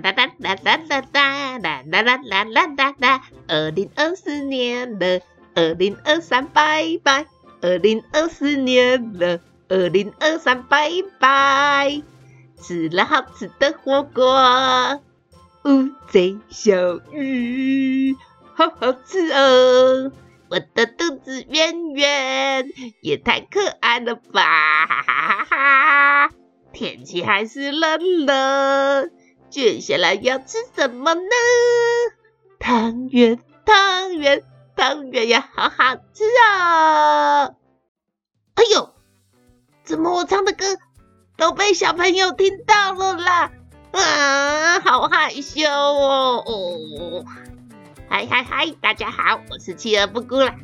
[0.00, 5.20] 哒哒哒哒哒哒哒哒哒哒哒哒哒哒，二零二四年了，
[5.54, 7.26] 二零二三拜拜，
[7.60, 12.02] 二零二四年了，二零二三拜拜，
[12.60, 15.00] 吃了好吃的火锅，
[15.64, 16.74] 乌贼小
[17.12, 18.16] 鱼，
[18.54, 20.12] 好好吃哦。
[20.48, 22.66] 我的肚子圆圆，
[23.02, 24.86] 也太可爱了吧！
[24.86, 26.30] 哈哈哈哈，
[26.72, 29.10] 天气还是冷冷，
[29.50, 31.20] 接下来要吃什么呢？
[32.60, 34.44] 汤圆，汤圆，
[34.76, 37.46] 汤圆呀，好好吃啊！
[38.54, 38.94] 哎呦，
[39.82, 40.64] 怎么我唱的歌
[41.36, 43.50] 都被小朋友听到了啦？
[43.90, 46.44] 啊，好害羞哦！
[46.46, 47.24] 哦
[48.08, 48.70] 嗨嗨嗨！
[48.80, 50.54] 大家好，我是企鹅布谷啦。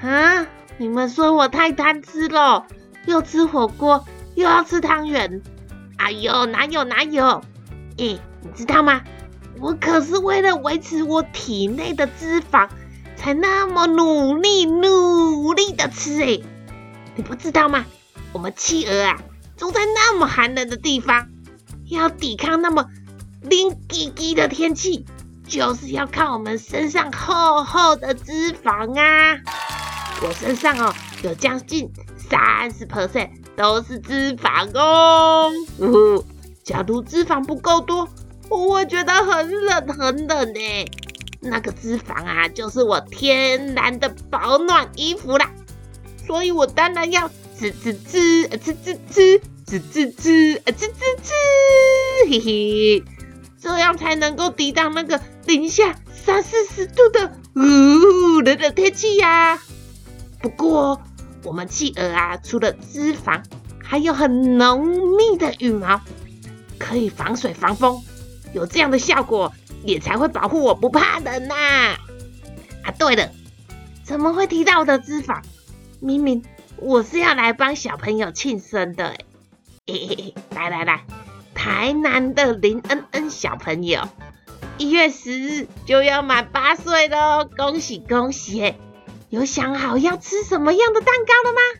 [0.00, 0.46] 啊，
[0.78, 2.68] 你们说我太贪吃了，
[3.06, 5.42] 又吃火锅，又要吃汤圆。
[5.96, 7.42] 哎呦，哪有哪有？
[7.96, 9.02] 诶，你知道吗？
[9.60, 12.68] 我可是为了维持我体内的脂肪，
[13.16, 16.42] 才那么努力努力的吃诶。
[17.14, 17.84] 你不知道吗？
[18.32, 19.20] 我们企鹅啊，
[19.56, 21.28] 住在那么寒冷的地方，
[21.90, 22.86] 要抵抗那么
[23.42, 23.50] 冷
[23.88, 25.04] 叽叽的天气。
[25.44, 29.38] 就是要靠我们身上厚厚的脂肪啊！
[30.22, 35.50] 我身上哦有将近三十 percent 都是脂肪哦。
[35.78, 36.24] 呜呼，
[36.64, 38.08] 假如脂肪不够多，
[38.48, 40.60] 我会觉得很冷很冷呢。
[41.40, 45.50] 那个脂肪啊，就是我天然的保暖衣服啦。
[46.26, 50.88] 所以我当然要吃吃吃，吃吃吃，吃吃吃，吃吃
[51.22, 51.32] 吃，
[52.28, 53.04] 嘿嘿，
[53.60, 55.20] 这样才能够抵挡那个。
[55.44, 59.58] 零下三四十度的呜冷的天气呀！
[60.40, 61.02] 不过
[61.42, 63.42] 我们企鹅啊，除了脂肪，
[63.82, 66.00] 还有很浓密的羽毛，
[66.82, 68.02] 可以防水防风。
[68.52, 69.52] 有这样的效果，
[69.84, 71.54] 也才会保护我不怕冷呐。
[72.82, 73.30] 啊，对了，
[74.02, 75.40] 怎么会提到我的脂肪？
[76.00, 76.42] 明明
[76.78, 79.14] 我是要来帮小朋友庆生的。
[79.86, 81.04] 嘿嘿嘿，来来来，
[81.54, 84.08] 台南的林恩恩小朋友。
[84.78, 88.74] 一月十日就要满八岁喽，恭喜恭喜！
[89.28, 91.71] 有想好要吃什么样的蛋糕了吗？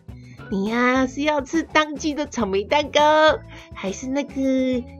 [0.52, 3.00] 你呀是要吃当季的草莓蛋糕，
[3.74, 4.34] 还是那个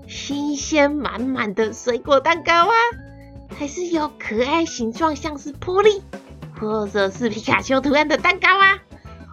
[0.08, 2.72] 新鲜满满的水果蛋糕啊？
[3.58, 6.00] 还是有可爱形状像是玻璃，
[6.58, 8.78] 或者是皮卡丘图案的蛋糕啊？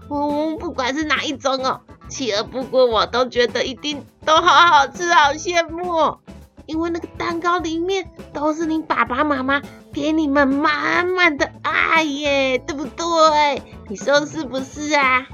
[0.10, 6.18] 嗯，不管是哪一种哦，企鹅不过我都觉得一定都好好吃，好羡慕。
[6.66, 9.62] 因为那个蛋糕里面都是你爸爸妈妈
[9.94, 13.64] 给你们满满的爱耶，对不对？
[13.88, 15.26] 你说是不是啊？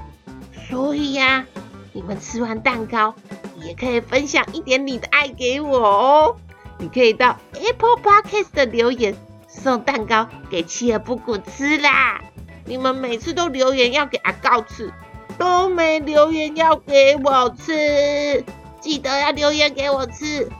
[0.68, 1.46] 所以呀、啊，
[1.92, 3.14] 你们吃完蛋糕
[3.62, 6.36] 也可以分享一点你的爱给我哦。
[6.78, 9.16] 你可以到 Apple Podcast 的留言
[9.48, 12.20] 送蛋糕给企鹅布谷吃啦。
[12.64, 14.92] 你们每次都留言要给阿告吃，
[15.38, 18.44] 都没留言要给我吃，
[18.80, 20.50] 记得要留言给我吃。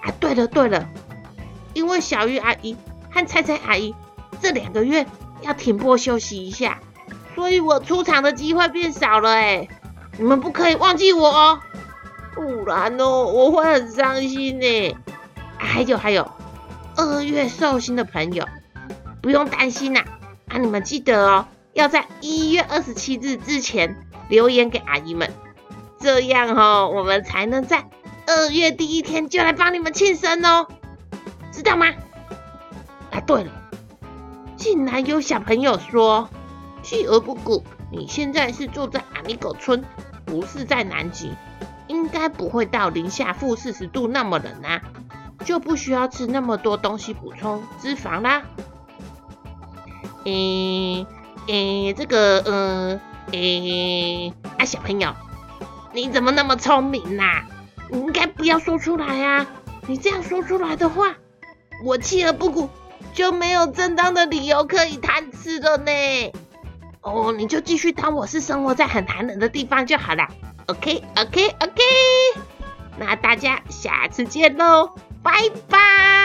[0.00, 0.88] 啊，对了对了，
[1.74, 2.76] 因为小鱼阿姨
[3.10, 3.94] 和菜菜阿姨
[4.40, 5.06] 这两个月
[5.42, 6.80] 要停播休息一下，
[7.34, 9.68] 所以我出场的机会变少了哎，
[10.18, 11.60] 你们不可以忘记我哦，
[12.34, 14.96] 不然哦我会很伤心呢。
[15.56, 16.30] 还有还有，
[16.96, 18.46] 二月寿星的朋友
[19.22, 20.00] 不用担心呐，
[20.48, 23.96] 啊你们记得哦，要在一月二十七日之前
[24.28, 25.32] 留言给阿姨们，
[25.98, 27.84] 这样哦我们才能在。
[28.24, 30.68] 二月第一天就来帮你们庆生哦，
[31.50, 31.86] 知道吗？
[33.10, 33.50] 啊，对了，
[34.56, 36.30] 竟然有小朋友说，
[36.82, 39.84] 企鹅布谷，你现在是住在阿尼狗村，
[40.24, 41.32] 不是在南极，
[41.86, 44.82] 应该不会到零下负四十度那么冷啊，
[45.44, 48.42] 就不需要吃那么多东西补充脂肪啦。
[50.24, 51.06] 诶
[51.48, 53.00] 诶，这个，嗯，
[53.32, 55.14] 诶，啊，小朋友，
[55.92, 57.42] 你怎么那么聪明呐？
[57.90, 59.46] 你应该不要说出来啊！
[59.86, 61.16] 你这样说出来的话，
[61.84, 62.70] 我企鹅布谷
[63.12, 65.92] 就没有正当的理由可以贪吃了呢。
[67.02, 70.28] 哦，你就继续当我是生活在很寒冷的地方就好了。
[70.66, 71.82] OK OK OK，
[72.96, 75.32] 那大家下次见喽，拜
[75.68, 76.21] 拜。